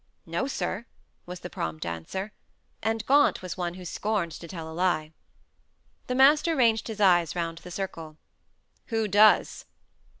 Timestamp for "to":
4.31-4.47